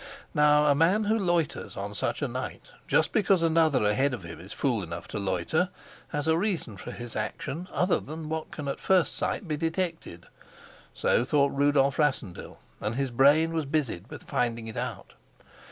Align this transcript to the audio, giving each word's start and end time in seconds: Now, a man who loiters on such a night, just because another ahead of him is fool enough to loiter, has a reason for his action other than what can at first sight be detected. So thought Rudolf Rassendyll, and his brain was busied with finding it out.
Now, 0.33 0.65
a 0.65 0.73
man 0.73 1.03
who 1.03 1.19
loiters 1.19 1.77
on 1.77 1.93
such 1.93 2.23
a 2.23 2.27
night, 2.27 2.63
just 2.87 3.11
because 3.11 3.43
another 3.43 3.83
ahead 3.85 4.15
of 4.15 4.23
him 4.23 4.39
is 4.39 4.51
fool 4.51 4.81
enough 4.81 5.07
to 5.09 5.19
loiter, 5.19 5.69
has 6.07 6.27
a 6.27 6.35
reason 6.39 6.75
for 6.75 6.89
his 6.91 7.15
action 7.15 7.67
other 7.71 7.99
than 7.99 8.27
what 8.27 8.49
can 8.49 8.67
at 8.67 8.79
first 8.79 9.15
sight 9.15 9.47
be 9.47 9.57
detected. 9.57 10.25
So 10.95 11.23
thought 11.23 11.53
Rudolf 11.55 11.99
Rassendyll, 11.99 12.57
and 12.79 12.95
his 12.95 13.11
brain 13.11 13.53
was 13.53 13.67
busied 13.67 14.09
with 14.09 14.23
finding 14.23 14.65
it 14.67 14.75
out. 14.75 15.13